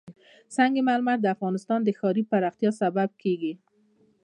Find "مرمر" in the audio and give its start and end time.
0.87-1.17